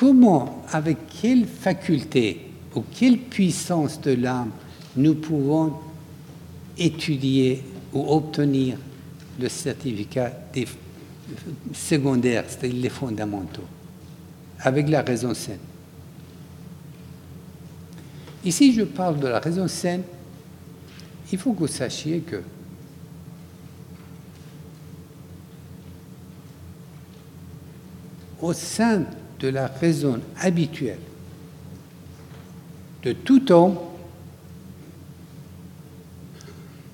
[0.00, 2.40] comment, avec quelle faculté
[2.74, 4.50] ou quelle puissance de l'âme
[4.96, 5.74] nous pouvons
[6.78, 8.78] étudier ou obtenir
[9.38, 10.66] le certificat des
[11.74, 13.66] secondaires, c'est-à-dire les fondamentaux,
[14.60, 15.58] avec la raison saine.
[18.42, 20.02] Ici, je parle de la raison saine.
[21.30, 22.40] Il faut que vous sachiez que
[28.40, 29.04] au sein
[29.40, 30.98] de la raison habituelle
[33.02, 33.76] de tout homme,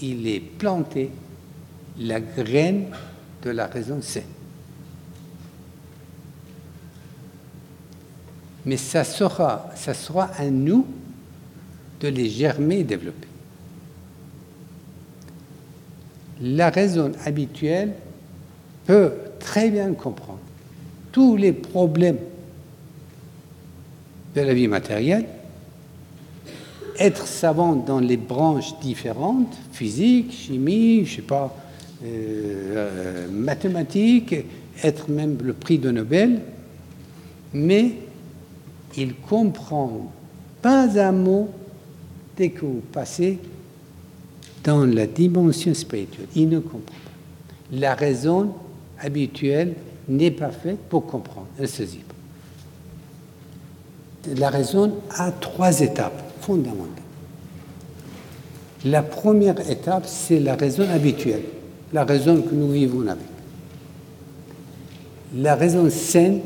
[0.00, 1.10] il est planté
[1.98, 2.86] la graine
[3.42, 4.24] de la raison saine.
[8.64, 10.86] Mais ça sera, ça sera à nous
[12.00, 13.28] de les germer et développer.
[16.40, 17.94] La raison habituelle
[18.86, 20.40] peut très bien comprendre
[21.12, 22.18] tous les problèmes
[24.34, 25.26] de la vie matérielle,
[26.98, 31.54] être savant dans les branches différentes, physique, chimie, je sais pas,
[32.04, 32.06] euh,
[32.76, 34.34] euh, mathématiques,
[34.82, 36.40] être même le prix de Nobel,
[37.52, 37.92] mais
[38.96, 40.12] il comprend
[40.60, 41.50] pas un mot
[42.36, 43.38] dès que vous passez
[44.64, 46.26] dans la dimension spirituelle.
[46.36, 47.10] Il ne comprend pas.
[47.72, 48.54] La raison
[49.00, 49.74] habituelle
[50.08, 52.14] n'est pas faite pour comprendre, elle saisit pas.
[54.36, 57.02] La raison a trois étapes fondamentales.
[58.84, 61.42] La première étape, c'est la raison habituelle,
[61.92, 63.24] la raison que nous vivons avec.
[65.36, 66.40] La raison saine,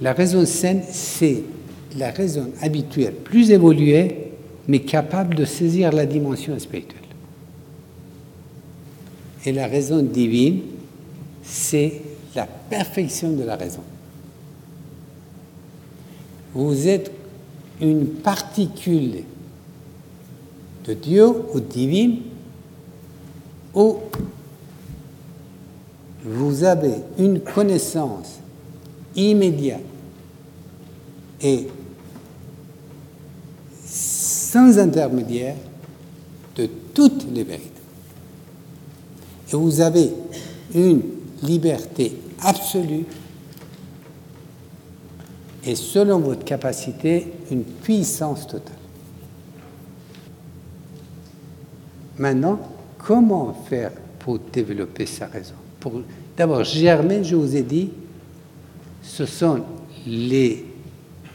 [0.00, 1.42] la raison saine, c'est
[1.96, 4.32] la raison habituelle plus évoluée,
[4.68, 7.00] mais capable de saisir la dimension spirituelle.
[9.44, 10.60] Et la raison divine,
[11.42, 12.02] c'est
[12.34, 13.82] la perfection de la raison.
[16.56, 17.12] Vous êtes
[17.82, 19.24] une particule
[20.86, 22.22] de Dieu ou divine
[23.74, 23.96] où
[26.24, 28.38] vous avez une connaissance
[29.14, 29.82] immédiate
[31.42, 31.66] et
[33.84, 35.56] sans intermédiaire
[36.56, 37.70] de toutes les vérités.
[39.52, 40.10] Et vous avez
[40.74, 41.02] une
[41.42, 43.04] liberté absolue
[45.66, 48.72] et selon votre capacité, une puissance totale.
[52.18, 52.60] Maintenant,
[52.98, 53.90] comment faire
[54.20, 55.54] pour développer sa raison?
[55.80, 56.02] Pour,
[56.36, 57.90] D'abord, germer, je vous ai dit,
[59.02, 59.62] ce sont
[60.06, 60.64] les...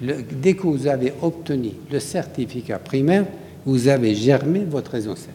[0.00, 3.26] dès que vous avez obtenu le certificat primaire,
[3.66, 5.34] vous avez germé votre raison saine.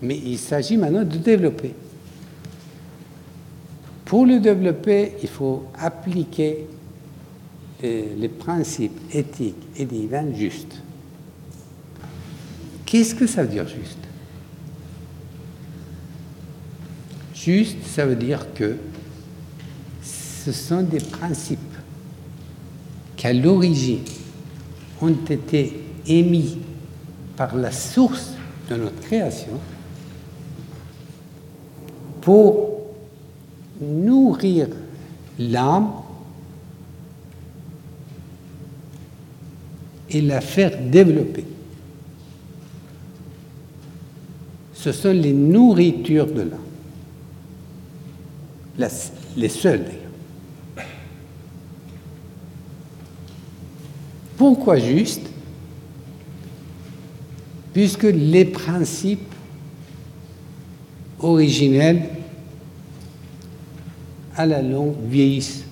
[0.00, 1.74] Mais il s'agit maintenant de développer.
[4.12, 6.66] Pour le développer, il faut appliquer
[7.82, 10.82] les, principes éthiques et divins justes.
[12.84, 13.96] Qu'est-ce que ça veut dire juste?
[17.34, 18.76] Juste, ça veut dire que
[20.02, 21.58] ce sont des principes
[23.16, 24.04] qu'à l'origine
[25.00, 25.72] ont été
[26.06, 26.58] émis
[27.34, 28.34] par la source
[28.68, 29.58] de notre création
[32.20, 32.71] pour
[33.82, 34.68] nourrir
[35.38, 35.90] l'âme
[40.10, 41.44] et la faire développer.
[44.74, 46.50] Ce sont les nourritures de
[48.78, 48.90] l'âme,
[49.36, 49.84] les seules
[54.36, 55.30] Pourquoi juste?
[57.72, 59.32] Puisque les principes
[61.20, 62.08] originels
[64.36, 65.64] à la longue vieillissent.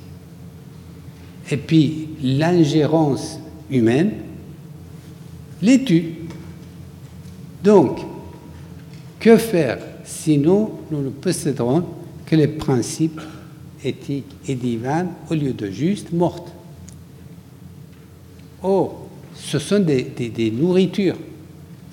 [1.51, 3.39] Et puis l'ingérence
[3.71, 4.13] humaine
[5.63, 6.15] les tue.
[7.63, 8.01] Donc,
[9.19, 11.85] que faire sinon nous ne posséderons
[12.27, 13.21] que les principes
[13.85, 16.53] éthiques et divins au lieu de juste mortes?
[18.63, 18.93] Oh,
[19.35, 21.17] ce sont des, des nourritures,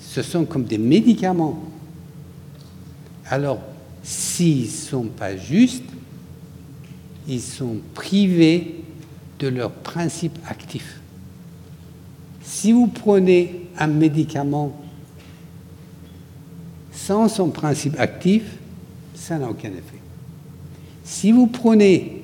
[0.00, 1.62] ce sont comme des médicaments.
[3.26, 3.58] Alors,
[4.02, 5.84] s'ils ne sont pas justes,
[7.28, 8.82] ils sont privés
[9.38, 11.00] de leur principe actif.
[12.42, 14.72] Si vous prenez un médicament
[16.90, 18.42] sans son principe actif,
[19.14, 20.00] ça n'a aucun effet.
[21.04, 22.22] Si vous prenez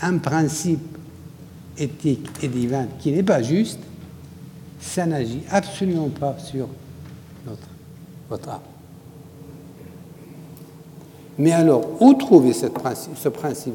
[0.00, 0.96] un principe
[1.76, 3.80] éthique et divin qui n'est pas juste,
[4.80, 6.68] ça n'agit absolument pas sur
[7.46, 7.68] notre,
[8.28, 8.69] votre âme.
[11.40, 13.74] Mais alors, où trouver ce principe,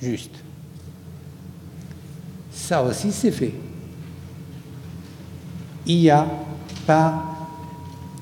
[0.00, 0.34] juste?
[2.50, 3.52] Ça aussi, c'est fait.
[5.84, 6.26] Il n'y a
[6.86, 7.22] pas.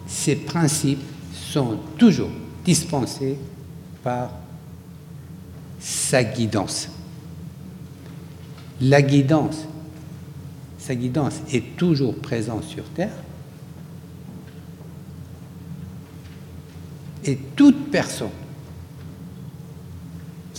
[0.08, 2.30] Ces principes sont toujours
[2.64, 3.38] dispensés
[4.02, 4.32] par
[5.78, 6.88] sa guidance.
[8.80, 9.68] La guidance,
[10.80, 13.14] sa guidance est toujours présente sur Terre.
[17.24, 18.30] Et toute personne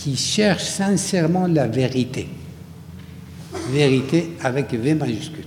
[0.02, 2.26] qui cherche sincèrement la vérité,
[3.70, 5.44] vérité avec V majuscule,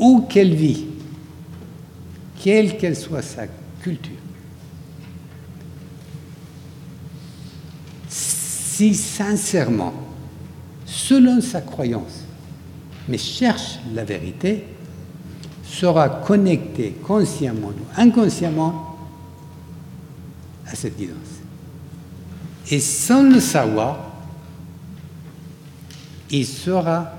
[0.00, 0.86] où qu'elle vit,
[2.42, 3.42] quelle qu'elle soit sa
[3.80, 4.16] culture,
[8.08, 9.94] si sincèrement,
[10.86, 12.24] selon sa croyance,
[13.08, 14.64] mais cherche la vérité,
[15.64, 18.89] sera connecté consciemment ou inconsciemment
[20.70, 21.16] à cette guidance.
[22.70, 23.98] Et sans le savoir,
[26.30, 27.10] il sera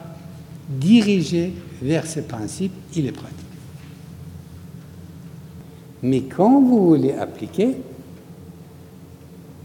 [0.69, 3.37] dirigé vers ces principes, il est pratique.
[6.03, 7.77] Mais quand vous voulez appliquer,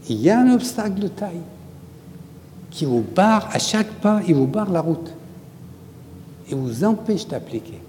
[0.08, 1.40] il y a un obstacle de taille
[2.70, 5.12] qui vous barre à chaque pas, il vous barre la route
[6.50, 7.80] et vous empêche d'appliquer.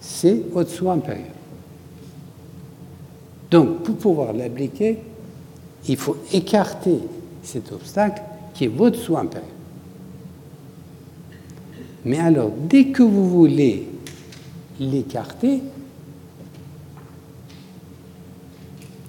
[0.00, 1.34] C'est votre soi intérieur.
[3.56, 4.98] Donc, pour pouvoir l'appliquer,
[5.88, 6.98] il faut écarter
[7.42, 8.20] cet obstacle
[8.52, 9.48] qui est votre soi intérieur.
[12.04, 13.88] Mais alors, dès que vous voulez
[14.78, 15.62] l'écarter,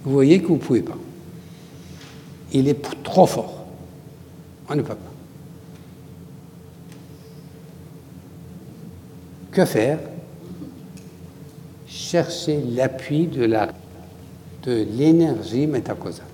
[0.06, 0.98] vous voyez que vous ne pouvez pas.
[2.54, 3.66] Il est trop fort.
[4.70, 5.12] On ne peut pas.
[9.52, 10.00] Que faire?
[11.86, 13.74] Chercher l'appui de la
[14.72, 16.25] l'énergie métacausale.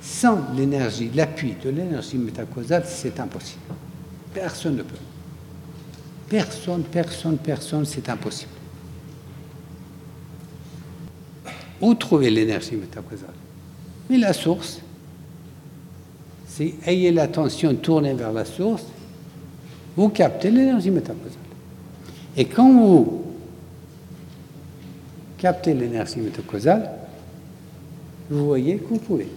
[0.00, 3.62] Sans l'énergie, l'appui de l'énergie métacausale, c'est impossible.
[4.34, 4.96] Personne ne peut.
[6.28, 8.52] Personne, personne, personne, c'est impossible.
[11.80, 13.34] Où trouver l'énergie métacausale
[14.08, 14.80] Mais la source,
[16.46, 18.84] c'est ayez l'attention tournée vers la source,
[19.96, 21.38] vous captez l'énergie métacausale.
[22.36, 23.19] Et quand vous
[25.40, 26.90] captez l'énergie métacausale,
[28.28, 29.28] vous voyez que vous pouvez.